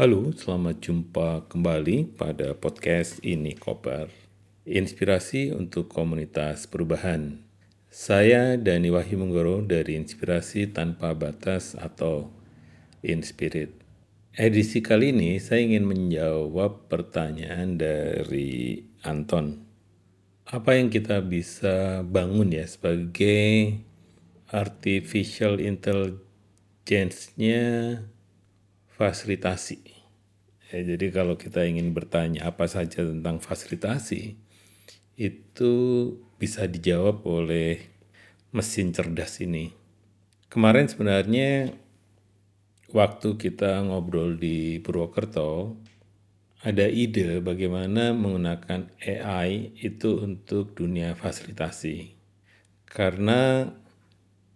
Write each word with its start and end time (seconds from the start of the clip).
Halo, 0.00 0.32
selamat 0.32 0.80
jumpa 0.80 1.44
kembali 1.52 2.16
pada 2.16 2.56
podcast 2.56 3.20
ini 3.20 3.52
Koper. 3.52 4.08
Inspirasi 4.64 5.52
untuk 5.52 5.92
komunitas 5.92 6.64
perubahan. 6.64 7.44
Saya 7.92 8.56
Dani 8.56 8.88
Wahyu 8.88 9.20
Menggoro 9.20 9.60
dari 9.60 10.00
Inspirasi 10.00 10.72
Tanpa 10.72 11.12
Batas 11.12 11.76
atau 11.76 12.32
Inspirit. 13.04 13.76
Edisi 14.32 14.80
kali 14.80 15.12
ini 15.12 15.36
saya 15.36 15.68
ingin 15.68 15.84
menjawab 15.84 16.88
pertanyaan 16.88 17.76
dari 17.76 18.80
Anton. 19.04 19.68
Apa 20.48 20.80
yang 20.80 20.88
kita 20.88 21.20
bisa 21.20 22.00
bangun 22.08 22.56
ya 22.56 22.64
sebagai 22.64 23.76
artificial 24.48 25.60
intelligence-nya 25.60 27.68
fasilitasi. 29.00 29.80
Ya, 30.68 30.84
jadi 30.84 31.08
kalau 31.08 31.40
kita 31.40 31.64
ingin 31.64 31.96
bertanya 31.96 32.52
apa 32.52 32.68
saja 32.68 33.00
tentang 33.00 33.40
fasilitasi, 33.40 34.36
itu 35.16 35.72
bisa 36.36 36.68
dijawab 36.68 37.24
oleh 37.24 37.80
mesin 38.52 38.92
cerdas 38.92 39.40
ini. 39.40 39.72
Kemarin 40.52 40.84
sebenarnya 40.84 41.72
waktu 42.92 43.40
kita 43.40 43.80
ngobrol 43.88 44.36
di 44.36 44.76
Purwokerto, 44.84 45.80
ada 46.60 46.84
ide 46.84 47.40
bagaimana 47.40 48.12
menggunakan 48.12 48.92
AI 49.00 49.80
itu 49.80 50.20
untuk 50.20 50.76
dunia 50.76 51.16
fasilitasi. 51.16 52.12
Karena 52.84 53.64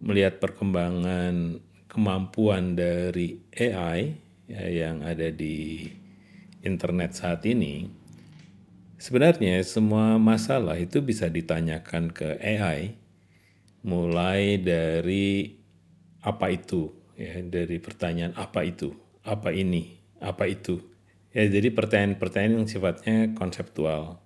melihat 0.05 0.37
perkembangan 0.37 1.57
kemampuan 1.89 2.77
dari 2.77 3.41
AI, 3.57 4.21
ya, 4.49 4.65
yang 4.69 5.01
ada 5.05 5.29
di 5.29 5.89
internet 6.65 7.17
saat 7.17 7.45
ini, 7.45 7.89
sebenarnya 8.97 9.61
semua 9.61 10.17
masalah 10.17 10.77
itu 10.81 11.01
bisa 11.01 11.29
ditanyakan 11.29 12.09
ke 12.09 12.37
AI, 12.41 12.97
mulai 13.85 14.57
dari 14.57 15.61
apa 16.25 16.49
itu, 16.49 16.89
ya, 17.13 17.37
dari 17.45 17.77
pertanyaan 17.77 18.33
apa 18.33 18.65
itu, 18.65 18.93
apa 19.21 19.53
ini, 19.53 20.01
apa 20.17 20.49
itu. 20.49 20.81
Ya, 21.35 21.45
jadi 21.45 21.69
pertanyaan-pertanyaan 21.69 22.63
yang 22.63 22.69
sifatnya 22.69 23.35
konseptual. 23.35 24.23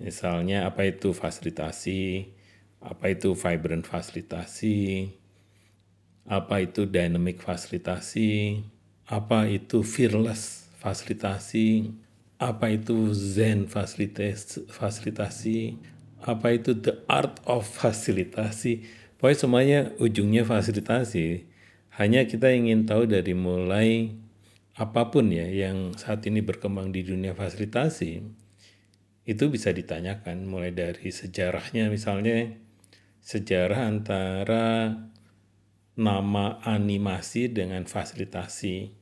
Misalnya 0.00 0.66
apa 0.66 0.88
itu 0.88 1.14
fasilitasi, 1.14 2.32
apa 2.82 3.14
itu 3.14 3.38
vibrant 3.38 3.86
fasilitasi, 3.86 5.12
apa 6.26 6.64
itu 6.64 6.88
dynamic 6.88 7.38
fasilitasi, 7.38 8.64
apa 9.08 9.50
itu 9.50 9.82
fearless 9.82 10.62
fasilitasi, 10.82 11.94
apa 12.42 12.74
itu 12.74 13.14
zen 13.14 13.70
fasilitasi, 13.70 15.78
apa 16.26 16.46
itu 16.50 16.74
the 16.74 17.06
art 17.06 17.38
of 17.46 17.62
fasilitasi. 17.62 18.82
Pokoknya 19.18 19.38
semuanya 19.38 19.80
ujungnya 20.02 20.42
fasilitasi. 20.42 21.46
Hanya 21.94 22.26
kita 22.26 22.50
ingin 22.50 22.88
tahu 22.88 23.06
dari 23.06 23.36
mulai 23.36 24.16
apa 24.74 25.12
pun 25.12 25.30
ya 25.30 25.46
yang 25.46 25.94
saat 25.94 26.26
ini 26.26 26.42
berkembang 26.42 26.90
di 26.90 27.06
dunia 27.06 27.36
fasilitasi, 27.36 28.12
itu 29.22 29.44
bisa 29.52 29.70
ditanyakan 29.70 30.48
mulai 30.48 30.74
dari 30.74 31.14
sejarahnya 31.14 31.92
misalnya 31.92 32.58
sejarah 33.22 33.86
antara 33.86 34.98
nama 35.98 36.58
animasi 36.64 37.52
dengan 37.52 37.84
fasilitasi. 37.84 38.92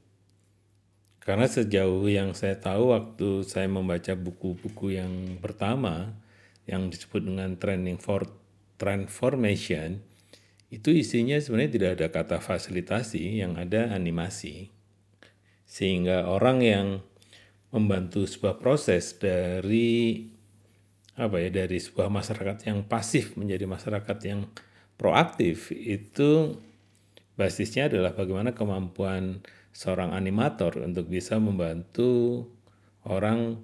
Karena 1.21 1.47
sejauh 1.47 2.09
yang 2.11 2.34
saya 2.34 2.59
tahu 2.59 2.91
waktu 2.97 3.47
saya 3.47 3.71
membaca 3.71 4.17
buku-buku 4.17 4.99
yang 4.99 5.39
pertama 5.39 6.17
yang 6.67 6.91
disebut 6.91 7.23
dengan 7.23 7.55
training 7.61 8.00
for 8.00 8.27
transformation 8.81 10.00
itu 10.71 10.95
isinya 10.95 11.37
sebenarnya 11.37 11.73
tidak 11.77 11.91
ada 11.99 12.06
kata 12.09 12.37
fasilitasi 12.39 13.43
yang 13.43 13.59
ada 13.59 13.91
animasi. 13.91 14.71
Sehingga 15.67 16.31
orang 16.31 16.59
yang 16.62 16.87
membantu 17.71 18.27
sebuah 18.27 18.59
proses 18.59 19.15
dari 19.19 20.27
apa 21.15 21.37
ya 21.37 21.50
dari 21.53 21.79
sebuah 21.79 22.09
masyarakat 22.09 22.71
yang 22.71 22.87
pasif 22.87 23.37
menjadi 23.37 23.67
masyarakat 23.67 24.19
yang 24.25 24.47
proaktif 24.95 25.75
itu 25.75 26.59
basisnya 27.41 27.89
adalah 27.89 28.12
bagaimana 28.12 28.53
kemampuan 28.53 29.41
seorang 29.73 30.12
animator 30.12 30.77
untuk 30.84 31.09
bisa 31.09 31.41
membantu 31.41 32.45
orang 33.09 33.56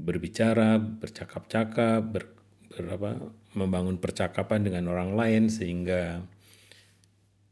berbicara, 0.00 0.80
bercakap-cakap, 0.80 2.00
ber, 2.08 2.24
ber 2.72 3.20
membangun 3.54 4.00
percakapan 4.00 4.64
dengan 4.64 4.88
orang 4.90 5.12
lain 5.12 5.52
sehingga 5.52 6.24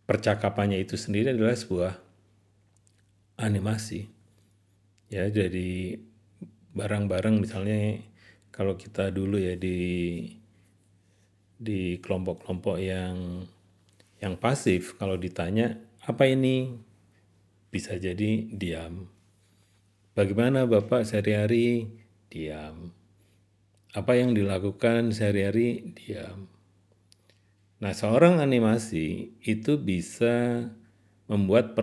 percakapannya 0.09 0.81
itu 0.81 0.97
sendiri 0.97 1.31
adalah 1.31 1.55
sebuah 1.55 1.93
animasi. 3.39 4.11
Ya, 5.12 5.28
jadi 5.28 6.01
barang-barang 6.72 7.37
misalnya 7.37 8.01
kalau 8.49 8.81
kita 8.81 9.12
dulu 9.12 9.37
ya 9.37 9.55
di 9.61 10.25
di 11.62 12.01
kelompok-kelompok 12.03 12.77
yang 12.83 13.47
yang 14.22 14.38
pasif 14.38 14.94
kalau 14.97 15.19
ditanya 15.19 15.83
apa 16.06 16.31
ini 16.31 16.78
bisa 17.75 17.99
jadi 17.99 18.47
diam. 18.55 19.10
Bagaimana 20.15 20.69
Bapak 20.69 21.09
sehari-hari? 21.09 21.88
Diam. 22.31 22.94
Apa 23.93 24.16
yang 24.16 24.37
dilakukan 24.37 25.10
sehari-hari? 25.12 25.93
Diam. 25.97 26.53
Nah, 27.83 27.91
seorang 27.91 28.38
animasi 28.38 29.34
itu 29.43 29.75
bisa 29.81 30.69
membuat 31.27 31.75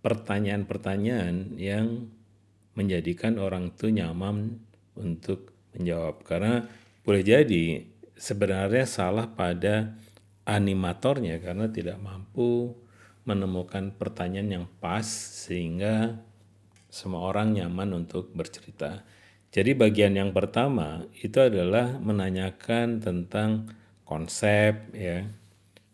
pertanyaan-pertanyaan 0.00 1.60
yang 1.60 2.08
menjadikan 2.72 3.36
orang 3.36 3.74
itu 3.74 3.92
nyaman 3.92 4.62
untuk 4.96 5.52
menjawab. 5.76 6.22
Karena 6.24 6.64
boleh 7.02 7.22
jadi 7.26 7.82
sebenarnya 8.14 8.86
salah 8.88 9.28
pada 9.28 9.92
animatornya 10.46 11.42
karena 11.42 11.66
tidak 11.66 11.98
mampu 11.98 12.72
menemukan 13.26 13.90
pertanyaan 13.98 14.62
yang 14.62 14.66
pas 14.78 15.04
sehingga 15.06 16.22
semua 16.86 17.26
orang 17.26 17.52
nyaman 17.58 18.06
untuk 18.06 18.30
bercerita. 18.30 19.02
Jadi 19.50 19.74
bagian 19.74 20.14
yang 20.14 20.30
pertama 20.30 21.04
itu 21.18 21.36
adalah 21.42 21.98
menanyakan 21.98 23.02
tentang 23.02 23.68
konsep 24.06 24.94
ya. 24.94 25.26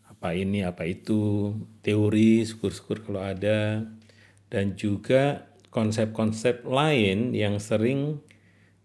Apa 0.07 0.37
ini, 0.39 0.63
apa 0.63 0.87
itu, 0.87 1.51
teori, 1.83 2.47
syukur-syukur 2.47 3.03
kalau 3.03 3.19
ada 3.19 3.83
dan 4.47 4.77
juga 4.79 5.49
konsep-konsep 5.73 6.63
lain 6.63 7.33
yang 7.33 7.57
sering 7.57 8.21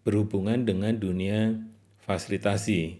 berhubungan 0.03 0.65
dengan 0.65 0.97
dunia 0.97 1.55
fasilitasi. 2.03 2.99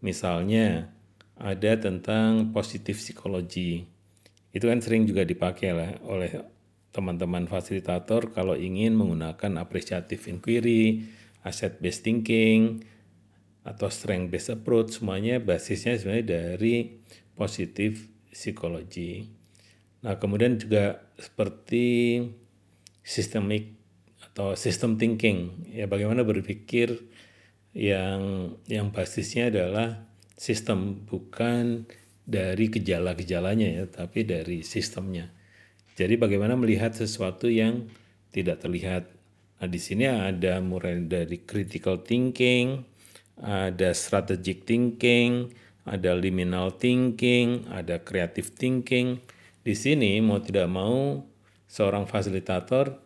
Misalnya 0.00 0.95
ada 1.36 1.76
tentang 1.76 2.50
positif 2.52 3.00
psikologi. 3.00 3.84
Itu 4.52 4.72
kan 4.72 4.80
sering 4.80 5.04
juga 5.04 5.22
dipakai 5.24 5.70
lah 5.76 5.90
oleh 6.08 6.32
teman-teman 6.96 7.44
fasilitator 7.44 8.32
kalau 8.32 8.56
ingin 8.56 8.96
menggunakan 8.96 9.60
appreciative 9.60 10.24
inquiry, 10.32 11.04
asset 11.44 11.76
based 11.76 12.08
thinking, 12.08 12.80
atau 13.68 13.92
strength 13.92 14.32
based 14.32 14.48
approach 14.48 14.96
semuanya 14.96 15.36
basisnya 15.36 15.98
sebenarnya 16.00 16.26
dari 16.40 17.04
positif 17.36 18.08
psikologi. 18.32 19.28
Nah, 20.00 20.16
kemudian 20.16 20.56
juga 20.56 21.04
seperti 21.20 22.22
systemic 23.04 23.76
atau 24.32 24.56
system 24.56 24.96
thinking, 24.96 25.68
ya 25.68 25.84
bagaimana 25.84 26.24
berpikir 26.24 26.96
yang 27.76 28.52
yang 28.70 28.88
basisnya 28.88 29.52
adalah 29.52 30.08
sistem 30.36 31.02
bukan 31.08 31.88
dari 32.22 32.68
gejala-gejalanya 32.68 33.68
ya, 33.82 33.84
tapi 33.88 34.28
dari 34.28 34.60
sistemnya. 34.60 35.32
Jadi 35.96 36.20
bagaimana 36.20 36.54
melihat 36.54 36.92
sesuatu 36.92 37.48
yang 37.48 37.88
tidak 38.28 38.60
terlihat. 38.60 39.08
Nah, 39.56 39.68
di 39.72 39.80
sini 39.80 40.04
ada 40.04 40.60
mulai 40.60 41.00
dari 41.08 41.40
critical 41.40 42.04
thinking, 42.04 42.84
ada 43.40 43.96
strategic 43.96 44.68
thinking, 44.68 45.48
ada 45.88 46.12
liminal 46.12 46.76
thinking, 46.76 47.64
ada 47.72 47.96
creative 48.04 48.52
thinking. 48.52 49.24
Di 49.64 49.72
sini 49.72 50.20
mau 50.20 50.42
tidak 50.44 50.68
mau 50.68 51.24
seorang 51.64 52.04
fasilitator 52.04 53.00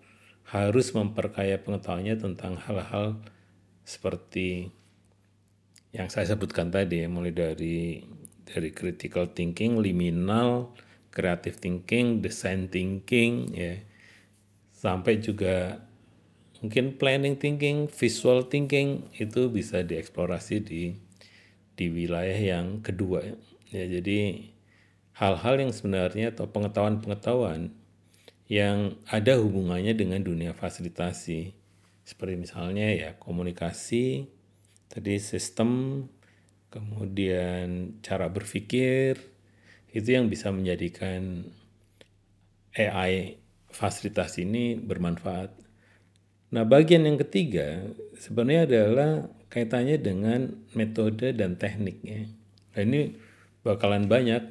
harus 0.50 0.90
memperkaya 0.90 1.62
pengetahuannya 1.62 2.18
tentang 2.18 2.58
hal-hal 2.58 3.22
seperti 3.86 4.74
yang 5.90 6.06
saya 6.06 6.34
sebutkan 6.34 6.70
tadi 6.70 7.02
mulai 7.10 7.34
dari 7.34 8.06
dari 8.46 8.70
critical 8.74 9.30
thinking, 9.30 9.78
liminal, 9.78 10.74
creative 11.14 11.58
thinking, 11.58 12.22
design 12.22 12.66
thinking 12.70 13.54
ya. 13.54 13.78
sampai 14.74 15.20
juga 15.20 15.84
mungkin 16.62 16.96
planning 16.96 17.36
thinking, 17.36 17.86
visual 17.90 18.48
thinking 18.48 19.06
itu 19.18 19.52
bisa 19.52 19.84
dieksplorasi 19.84 20.56
di 20.62 20.82
di 21.74 21.86
wilayah 21.90 22.36
yang 22.36 22.82
kedua 22.82 23.22
ya. 23.70 23.84
Jadi 23.86 24.50
hal-hal 25.14 25.54
yang 25.60 25.72
sebenarnya 25.74 26.32
atau 26.32 26.48
pengetahuan-pengetahuan 26.48 27.70
yang 28.50 28.98
ada 29.06 29.38
hubungannya 29.38 29.94
dengan 29.94 30.24
dunia 30.26 30.50
fasilitasi 30.56 31.54
seperti 32.02 32.34
misalnya 32.34 32.90
ya 32.90 33.14
komunikasi, 33.14 34.26
tadi 34.90 35.22
sistem, 35.22 36.02
kemudian 36.74 37.98
cara 38.02 38.26
berpikir 38.26 39.16
itu 39.94 40.08
yang 40.10 40.26
bisa 40.26 40.50
menjadikan 40.50 41.46
AI 42.74 43.38
fasilitas 43.70 44.38
ini 44.42 44.74
bermanfaat. 44.78 45.50
Nah, 46.50 46.66
bagian 46.66 47.06
yang 47.06 47.18
ketiga 47.22 47.86
sebenarnya 48.18 48.66
adalah 48.66 49.10
kaitannya 49.50 49.98
dengan 50.02 50.50
metode 50.74 51.30
dan 51.34 51.54
tekniknya. 51.54 52.26
Nah, 52.74 52.82
ini 52.82 53.14
bakalan 53.62 54.10
banyak 54.10 54.42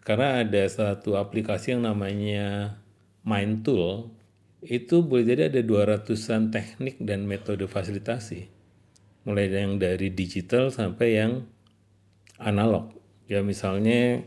karena 0.00 0.40
ada 0.40 0.64
satu 0.64 1.20
aplikasi 1.20 1.76
yang 1.76 1.84
namanya 1.84 2.80
Mind 3.20 3.64
Tool 3.64 4.08
itu 4.64 5.00
boleh 5.00 5.24
jadi 5.24 5.52
ada 5.52 5.60
200-an 5.64 6.52
teknik 6.52 7.00
dan 7.00 7.24
metode 7.24 7.64
fasilitasi. 7.64 8.59
Mulai 9.28 9.52
yang 9.52 9.76
dari 9.76 10.08
digital 10.12 10.72
sampai 10.72 11.08
yang 11.20 11.44
analog. 12.40 12.96
Ya 13.28 13.44
misalnya 13.44 14.24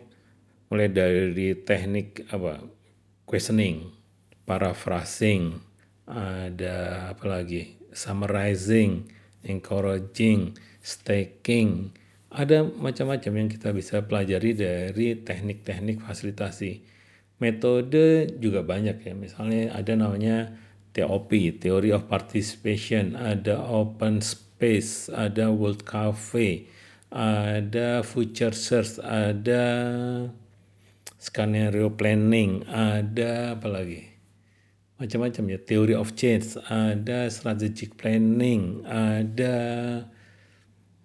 mulai 0.69 0.89
dari 0.89 1.57
teknik 1.57 2.29
apa 2.29 2.61
questioning, 3.25 3.89
paraphrasing, 4.45 5.57
ada 6.05 7.09
apa 7.11 7.25
lagi? 7.25 7.77
Summarizing, 7.93 9.05
encouraging, 9.45 10.57
staking, 10.81 11.93
ada 12.33 12.65
macam-macam 12.65 13.45
yang 13.45 13.49
kita 13.49 13.69
bisa 13.69 14.01
pelajari 14.01 14.57
dari 14.57 15.13
teknik-teknik 15.21 16.01
fasilitasi. 16.01 16.81
Metode 17.37 18.33
juga 18.41 18.65
banyak 18.65 19.05
ya, 19.05 19.13
misalnya 19.13 19.69
ada 19.77 19.93
namanya 19.93 20.57
TOP, 20.97 21.29
Theory 21.61 21.93
of 21.93 22.09
Participation, 22.09 23.13
ada 23.13 23.61
Open 23.61 24.21
ada 25.11 25.51
World 25.51 25.83
Cafe, 25.83 26.71
ada 27.11 28.01
Future 28.01 28.55
Search, 28.55 28.97
ada 29.03 29.63
Scenario 31.19 31.91
Planning, 31.91 32.67
ada 32.67 33.59
apa 33.59 33.67
lagi? 33.67 34.13
macam-macam 35.03 35.43
ya 35.51 35.59
theory 35.59 35.95
of 35.99 36.15
change 36.15 36.55
ada 36.71 37.27
strategic 37.27 37.99
planning 37.99 38.87
ada 38.87 39.55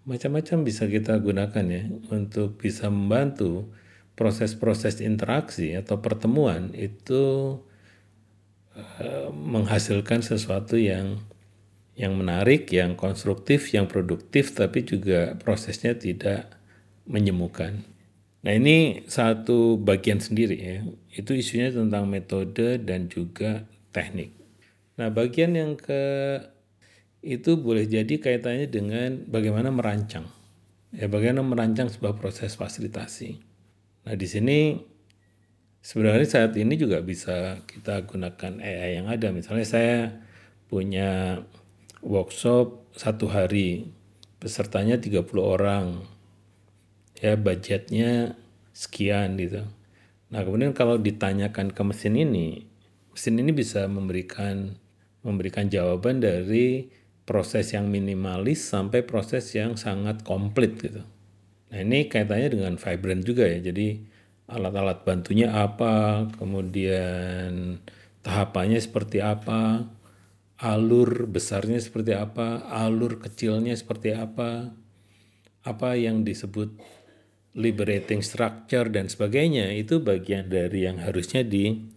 macam-macam 0.06 0.62
bisa 0.62 0.87
kita 0.87 1.19
gunakan 1.19 1.64
ya 1.66 1.82
untuk 2.14 2.62
bisa 2.62 2.87
membantu 2.88 3.75
proses-proses 4.14 5.02
interaksi 5.02 5.75
atau 5.75 5.99
pertemuan 5.99 6.70
itu 6.78 7.58
uh, 8.78 9.28
menghasilkan 9.34 10.22
sesuatu 10.22 10.78
yang 10.78 11.19
yang 11.99 12.15
menarik, 12.15 12.71
yang 12.71 12.95
konstruktif, 12.95 13.75
yang 13.75 13.91
produktif, 13.91 14.55
tapi 14.55 14.87
juga 14.87 15.35
prosesnya 15.35 15.99
tidak 15.99 16.47
menyemukan. 17.11 17.83
Nah 18.47 18.55
ini 18.55 19.03
satu 19.11 19.75
bagian 19.83 20.23
sendiri 20.23 20.56
ya, 20.56 20.87
itu 21.11 21.35
isunya 21.35 21.75
tentang 21.75 22.06
metode 22.06 22.79
dan 22.79 23.11
juga 23.11 23.67
teknik. 23.91 24.39
Nah, 24.99 25.11
bagian 25.15 25.55
yang 25.55 25.75
ke 25.79 26.03
itu 27.23 27.59
boleh 27.59 27.87
jadi 27.87 28.19
kaitannya 28.19 28.67
dengan 28.71 29.27
bagaimana 29.27 29.71
merancang. 29.75 30.27
Ya, 30.94 31.06
bagaimana 31.06 31.43
merancang 31.47 31.91
sebuah 31.91 32.19
proses 32.19 32.55
fasilitasi. 32.55 33.39
Nah, 34.06 34.15
di 34.15 34.27
sini 34.27 34.59
sebenarnya 35.83 36.27
saat 36.27 36.53
ini 36.59 36.75
juga 36.75 36.99
bisa 37.03 37.62
kita 37.67 38.06
gunakan 38.06 38.59
AI 38.59 39.03
yang 39.03 39.06
ada. 39.06 39.31
Misalnya 39.31 39.67
saya 39.67 39.99
punya 40.67 41.43
workshop 42.03 42.89
satu 42.95 43.31
hari, 43.31 43.91
pesertanya 44.39 44.99
30 44.99 45.25
orang, 45.39 46.03
ya 47.19 47.35
budgetnya 47.35 48.39
sekian 48.75 49.35
gitu. 49.39 49.67
Nah 50.31 50.41
kemudian 50.45 50.77
kalau 50.77 51.00
ditanyakan 51.00 51.75
ke 51.75 51.83
mesin 51.83 52.15
ini, 52.15 52.69
mesin 53.11 53.41
ini 53.41 53.50
bisa 53.50 53.87
memberikan 53.91 54.79
memberikan 55.27 55.67
jawaban 55.67 56.23
dari 56.23 56.89
proses 57.27 57.75
yang 57.75 57.91
minimalis 57.91 58.65
sampai 58.65 59.05
proses 59.05 59.51
yang 59.53 59.75
sangat 59.75 60.23
komplit 60.23 60.79
gitu. 60.79 61.03
Nah 61.69 61.79
ini 61.85 62.09
kaitannya 62.09 62.49
dengan 62.49 62.75
Vibrant 62.81 63.23
juga 63.27 63.44
ya. 63.44 63.61
Jadi 63.61 64.01
alat-alat 64.49 65.05
bantunya 65.05 65.53
apa, 65.53 66.25
kemudian 66.41 67.77
tahapannya 68.25 68.81
seperti 68.81 69.21
apa, 69.21 69.85
alur 70.58 71.31
besarnya 71.31 71.78
seperti 71.78 72.19
apa, 72.19 72.66
alur 72.66 73.22
kecilnya 73.22 73.78
seperti 73.78 74.10
apa, 74.14 74.75
apa 75.62 75.88
yang 75.94 76.26
disebut 76.26 76.75
liberating 77.55 78.22
structure 78.22 78.90
dan 78.90 79.06
sebagainya 79.06 79.70
itu 79.75 80.02
bagian 80.02 80.50
dari 80.50 80.87
yang 80.87 80.99
harusnya 81.02 81.43
di 81.46 81.90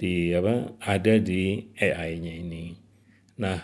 di 0.00 0.32
apa 0.32 0.80
ada 0.80 1.20
di 1.20 1.60
AI-nya 1.76 2.32
ini. 2.40 2.72
Nah, 3.36 3.60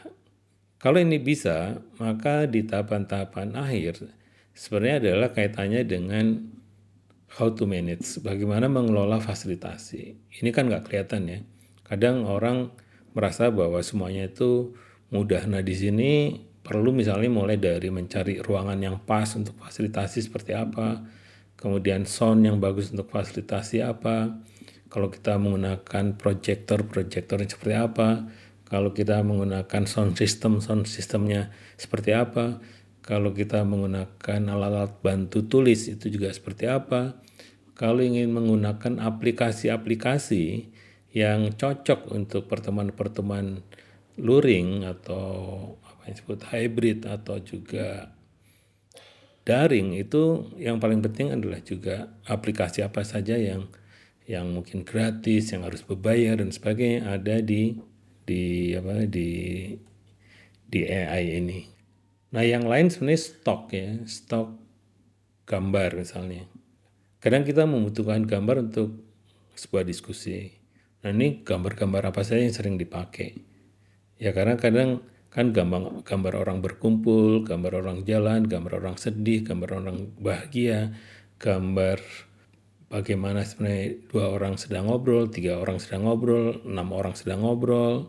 kalau 0.76 1.00
ini 1.00 1.16
bisa, 1.16 1.80
maka 1.96 2.44
di 2.44 2.60
tahapan-tahapan 2.60 3.56
akhir 3.56 4.04
sebenarnya 4.52 4.96
adalah 5.00 5.28
kaitannya 5.32 5.82
dengan 5.88 6.24
how 7.40 7.52
to 7.52 7.64
manage, 7.64 8.20
bagaimana 8.20 8.68
mengelola 8.68 9.16
fasilitasi. 9.20 10.16
Ini 10.40 10.50
kan 10.52 10.68
nggak 10.68 10.88
kelihatan 10.88 11.22
ya. 11.28 11.40
Kadang 11.84 12.28
orang 12.28 12.72
merasa 13.16 13.48
bahwa 13.48 13.80
semuanya 13.80 14.28
itu 14.28 14.76
mudah. 15.08 15.48
Nah 15.48 15.64
di 15.64 15.72
sini 15.72 16.10
perlu 16.60 16.92
misalnya 16.92 17.32
mulai 17.32 17.56
dari 17.56 17.88
mencari 17.88 18.44
ruangan 18.44 18.76
yang 18.76 19.00
pas 19.08 19.32
untuk 19.32 19.56
fasilitasi 19.56 20.28
seperti 20.28 20.52
apa, 20.52 21.00
kemudian 21.56 22.04
sound 22.04 22.44
yang 22.44 22.60
bagus 22.60 22.92
untuk 22.92 23.08
fasilitasi 23.08 23.80
apa, 23.80 24.36
kalau 24.92 25.08
kita 25.08 25.40
menggunakan 25.40 26.20
proyektor, 26.20 26.84
proyektornya 26.84 27.48
seperti 27.48 27.74
apa, 27.78 28.08
kalau 28.66 28.90
kita 28.92 29.22
menggunakan 29.22 29.86
sound 29.88 30.18
system, 30.18 30.58
sound 30.58 30.84
systemnya 30.90 31.54
seperti 31.78 32.12
apa, 32.12 32.60
kalau 33.06 33.30
kita 33.30 33.62
menggunakan 33.62 34.40
alat-alat 34.50 34.98
bantu 34.98 35.46
tulis 35.46 35.86
itu 35.86 36.10
juga 36.10 36.34
seperti 36.34 36.66
apa, 36.66 37.14
kalau 37.78 38.02
ingin 38.02 38.34
menggunakan 38.34 38.98
aplikasi-aplikasi 38.98 40.74
yang 41.16 41.56
cocok 41.56 42.12
untuk 42.12 42.44
pertemuan-pertemuan 42.44 43.64
luring 44.20 44.84
atau 44.84 45.24
apa 45.80 46.12
yang 46.12 46.14
disebut 46.20 46.40
hybrid 46.52 47.08
atau 47.08 47.40
juga 47.40 48.12
daring 49.48 49.96
itu 49.96 50.52
yang 50.60 50.76
paling 50.76 51.00
penting 51.00 51.32
adalah 51.32 51.64
juga 51.64 52.12
aplikasi 52.28 52.84
apa 52.84 53.00
saja 53.00 53.40
yang 53.40 53.64
yang 54.26 54.50
mungkin 54.50 54.82
gratis, 54.82 55.54
yang 55.54 55.62
harus 55.62 55.86
berbayar 55.86 56.42
dan 56.42 56.50
sebagainya 56.50 57.06
ada 57.08 57.40
di 57.40 57.78
di 58.26 58.74
apa 58.74 59.06
di 59.06 59.30
di 60.66 60.80
AI 60.82 61.40
ini. 61.40 61.62
Nah, 62.34 62.42
yang 62.42 62.66
lain 62.66 62.90
sebenarnya 62.90 63.22
stok 63.22 63.62
ya, 63.70 64.02
stok 64.04 64.50
gambar 65.46 65.94
misalnya. 65.94 66.50
Kadang 67.22 67.46
kita 67.46 67.64
membutuhkan 67.64 68.26
gambar 68.26 68.66
untuk 68.66 68.98
sebuah 69.54 69.86
diskusi. 69.86 70.65
Nah, 71.04 71.10
ini 71.12 71.44
gambar-gambar 71.44 72.14
apa 72.14 72.24
saja 72.24 72.40
yang 72.44 72.54
sering 72.54 72.80
dipakai. 72.80 73.36
Ya 74.16 74.32
karena 74.32 74.56
kadang 74.56 75.04
kan 75.28 75.52
gambar 75.52 76.00
gambar 76.08 76.32
orang 76.40 76.64
berkumpul, 76.64 77.44
gambar 77.44 77.84
orang 77.84 78.08
jalan, 78.08 78.48
gambar 78.48 78.80
orang 78.80 78.96
sedih, 78.96 79.44
gambar 79.44 79.84
orang 79.84 80.16
bahagia, 80.16 80.96
gambar 81.36 82.00
bagaimana 82.88 83.44
sebenarnya 83.44 84.00
dua 84.08 84.32
orang 84.32 84.56
sedang 84.56 84.88
ngobrol, 84.88 85.28
tiga 85.28 85.60
orang 85.60 85.76
sedang 85.76 86.08
ngobrol, 86.08 86.64
enam 86.64 86.88
orang 86.96 87.12
sedang 87.12 87.44
ngobrol, 87.44 88.08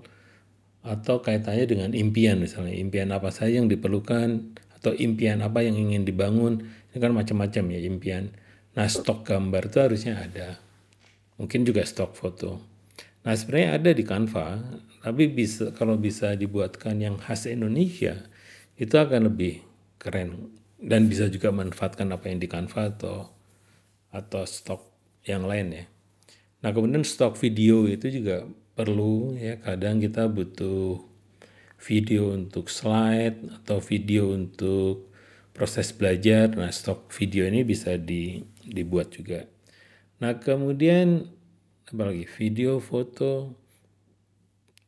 atau 0.87 1.19
kaitannya 1.19 1.65
dengan 1.67 1.91
impian 1.91 2.39
misalnya, 2.39 2.71
impian 2.77 3.11
apa 3.11 3.33
saja 3.33 3.59
yang 3.59 3.67
diperlukan, 3.67 4.55
atau 4.79 4.95
impian 4.95 5.43
apa 5.43 5.65
yang 5.65 5.75
ingin 5.75 6.07
dibangun, 6.07 6.63
ini 6.63 6.97
kan 7.01 7.11
macam-macam 7.11 7.63
ya 7.75 7.79
impian. 7.83 8.31
Nah 8.77 8.87
stok 8.87 9.27
gambar 9.27 9.67
itu 9.67 9.77
harusnya 9.83 10.13
ada, 10.21 10.61
mungkin 11.35 11.67
juga 11.67 11.83
stok 11.83 12.15
foto. 12.15 12.76
Nah 13.27 13.35
sebenarnya 13.35 13.75
ada 13.75 13.91
di 13.91 14.07
Canva, 14.07 14.55
tapi 15.03 15.27
bisa 15.27 15.75
kalau 15.75 15.99
bisa 15.99 16.31
dibuatkan 16.39 16.95
yang 16.95 17.19
khas 17.19 17.43
Indonesia, 17.51 18.23
itu 18.79 18.95
akan 18.95 19.27
lebih 19.27 19.67
keren 19.99 20.55
dan 20.79 21.11
bisa 21.11 21.27
juga 21.27 21.51
manfaatkan 21.51 22.07
apa 22.15 22.31
yang 22.31 22.39
di 22.39 22.47
Canva 22.47 22.95
atau 22.95 23.35
atau 24.15 24.47
stok 24.47 24.79
yang 25.27 25.43
lain 25.43 25.75
ya. 25.75 25.85
Nah 26.63 26.71
kemudian 26.71 27.03
stok 27.03 27.35
video 27.35 27.83
itu 27.83 28.07
juga 28.07 28.47
perlu 28.79 29.35
ya 29.35 29.59
kadang 29.59 29.99
kita 29.99 30.31
butuh 30.31 31.03
video 31.77 32.33
untuk 32.33 32.71
slide 32.71 33.37
atau 33.61 33.77
video 33.83 34.33
untuk 34.33 35.13
proses 35.53 35.93
belajar. 35.93 36.53
Nah, 36.53 36.69
stok 36.73 37.09
video 37.13 37.45
ini 37.49 37.65
bisa 37.65 37.97
di, 37.97 38.41
dibuat 38.61 39.13
juga. 39.13 39.45
Nah, 40.21 40.37
kemudian 40.37 41.29
apa 41.87 42.03
lagi? 42.11 42.27
Video, 42.27 42.83
foto. 42.83 43.55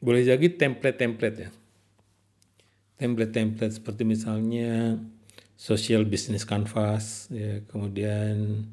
Boleh 0.03 0.27
jadi 0.27 0.51
template-template 0.51 1.37
ya. 1.39 1.49
Template-template 2.99 3.79
seperti 3.79 4.03
misalnya 4.03 4.99
social 5.55 6.03
business 6.03 6.43
canvas 6.43 7.27
ya, 7.31 7.63
kemudian 7.67 8.67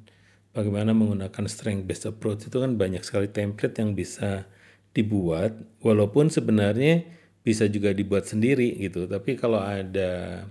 bagaimana 0.50 0.94
menggunakan 0.94 1.46
strength 1.50 1.86
based 1.86 2.06
approach 2.06 2.46
itu 2.46 2.58
kan 2.58 2.74
banyak 2.74 3.02
sekali 3.02 3.30
template 3.30 3.78
yang 3.78 3.94
bisa 3.94 4.46
dibuat 4.94 5.54
walaupun 5.82 6.30
sebenarnya 6.30 7.06
bisa 7.46 7.70
juga 7.70 7.94
dibuat 7.94 8.26
sendiri 8.26 8.74
gitu. 8.82 9.06
Tapi 9.06 9.38
kalau 9.38 9.62
ada 9.62 10.42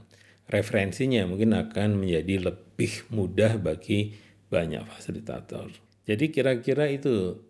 referensinya 0.48 1.27
mungkin 1.27 1.51
akan 1.51 2.00
menjadi 2.00 2.51
lebih 2.51 3.12
mudah 3.12 3.60
bagi 3.60 4.15
banyak 4.48 4.84
fasilitator. 4.88 5.72
Jadi 6.05 6.32
kira-kira 6.32 6.88
itu 6.88 7.41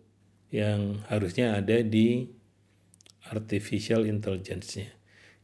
yang 0.50 1.02
harusnya 1.10 1.58
ada 1.58 1.82
di 1.82 2.30
artificial 3.30 4.06
intelligence-nya. 4.06 4.94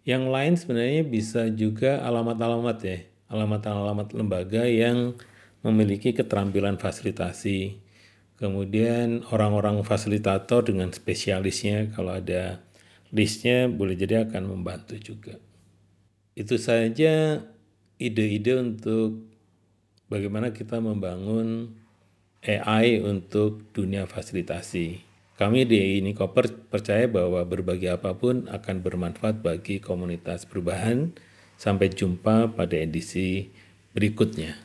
Yang 0.03 0.25
lain 0.31 0.55
sebenarnya 0.59 1.03
bisa 1.07 1.47
juga 1.51 2.03
alamat-alamat 2.03 2.79
ya, 2.83 2.99
alamat-alamat 3.31 4.09
lembaga 4.15 4.67
yang 4.67 5.15
memiliki 5.63 6.11
keterampilan 6.11 6.79
fasilitasi. 6.79 7.79
Kemudian 8.39 9.23
orang-orang 9.31 9.87
fasilitator 9.87 10.67
dengan 10.67 10.91
spesialisnya 10.91 11.95
kalau 11.95 12.19
ada 12.19 12.67
listnya 13.15 13.71
boleh 13.71 13.95
jadi 13.95 14.27
akan 14.27 14.51
membantu 14.51 14.99
juga. 14.99 15.39
Itu 16.35 16.59
saja 16.59 17.45
ide-ide 18.03 18.59
untuk 18.59 19.31
bagaimana 20.11 20.51
kita 20.51 20.83
membangun 20.83 21.79
AI 22.43 22.99
untuk 22.99 23.71
dunia 23.71 24.11
fasilitasi. 24.11 24.99
Kami 25.39 25.63
di 25.63 26.03
Nikoper 26.03 26.51
percaya 26.51 27.07
bahwa 27.07 27.39
berbagi 27.47 27.87
apa 27.87 28.19
pun 28.19 28.51
akan 28.51 28.83
bermanfaat 28.83 29.47
bagi 29.47 29.79
komunitas 29.79 30.43
perubahan. 30.43 31.15
Sampai 31.55 31.95
jumpa 31.95 32.51
pada 32.51 32.75
edisi 32.75 33.47
berikutnya. 33.95 34.59